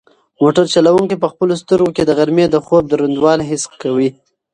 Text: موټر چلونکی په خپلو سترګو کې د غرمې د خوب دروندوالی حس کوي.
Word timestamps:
موټر 0.41 0.65
چلونکی 0.73 1.15
په 1.19 1.27
خپلو 1.31 1.53
سترګو 1.61 1.93
کې 1.95 2.03
د 2.05 2.11
غرمې 2.17 2.45
د 2.49 2.55
خوب 2.65 2.83
دروندوالی 2.87 3.47
حس 3.51 3.63
کوي. 3.81 4.09